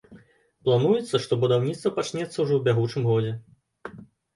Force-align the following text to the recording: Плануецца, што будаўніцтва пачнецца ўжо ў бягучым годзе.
Плануецца, 0.69 1.21
што 1.27 1.39
будаўніцтва 1.45 1.95
пачнецца 2.01 2.35
ўжо 2.43 2.51
ў 2.55 2.61
бягучым 2.73 3.03
годзе. 3.15 3.41